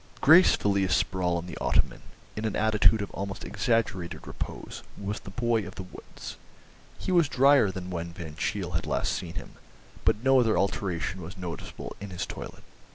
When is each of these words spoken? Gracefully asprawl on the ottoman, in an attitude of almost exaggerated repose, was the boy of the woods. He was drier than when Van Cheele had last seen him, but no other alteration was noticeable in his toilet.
Gracefully 0.19 0.83
asprawl 0.83 1.37
on 1.37 1.45
the 1.45 1.59
ottoman, 1.59 2.01
in 2.35 2.43
an 2.43 2.55
attitude 2.55 3.03
of 3.03 3.11
almost 3.11 3.45
exaggerated 3.45 4.25
repose, 4.25 4.81
was 4.97 5.19
the 5.19 5.29
boy 5.29 5.63
of 5.67 5.75
the 5.75 5.83
woods. 5.83 6.37
He 6.97 7.11
was 7.11 7.29
drier 7.29 7.69
than 7.69 7.91
when 7.91 8.11
Van 8.11 8.35
Cheele 8.35 8.71
had 8.71 8.87
last 8.87 9.11
seen 9.13 9.35
him, 9.35 9.57
but 10.03 10.23
no 10.23 10.39
other 10.39 10.57
alteration 10.57 11.21
was 11.21 11.37
noticeable 11.37 11.95
in 12.01 12.09
his 12.09 12.25
toilet. 12.25 12.63